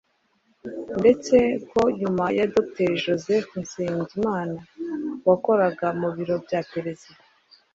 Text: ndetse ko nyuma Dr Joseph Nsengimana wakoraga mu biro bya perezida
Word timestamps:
ndetse 0.99 1.35
ko 1.71 1.81
nyuma 1.99 2.23
Dr 2.53 2.89
Joseph 3.03 3.49
Nsengimana 3.63 4.57
wakoraga 5.27 5.87
mu 5.99 6.09
biro 6.15 6.35
bya 6.45 6.59
perezida 6.71 7.21